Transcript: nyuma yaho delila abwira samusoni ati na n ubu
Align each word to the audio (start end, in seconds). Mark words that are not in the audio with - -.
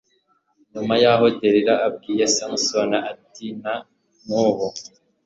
nyuma 0.73 0.93
yaho 1.03 1.25
delila 1.39 1.75
abwira 1.87 2.23
samusoni 2.35 2.97
ati 3.11 3.45
na 3.61 3.73
n 4.27 4.29
ubu 4.45 4.67